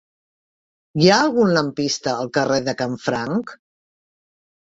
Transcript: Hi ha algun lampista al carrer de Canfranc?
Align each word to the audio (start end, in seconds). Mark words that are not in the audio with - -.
Hi 1.03 1.11
ha 1.11 1.17
algun 1.25 1.53
lampista 1.57 2.15
al 2.15 2.31
carrer 2.39 2.59
de 2.71 2.75
Canfranc? 2.81 3.55